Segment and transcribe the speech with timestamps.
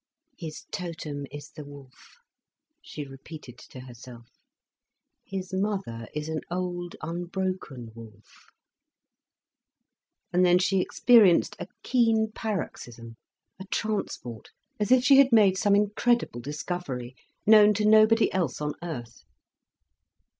[0.35, 2.15] "His totem is the wolf,"
[2.81, 4.29] she repeated to herself.
[5.23, 8.47] "His mother is an old, unbroken wolf."
[10.33, 13.13] And then she experienced a keen paroxyism,
[13.59, 17.15] a transport, as if she had made some incredible discovery,
[17.45, 19.21] known to nobody else on earth.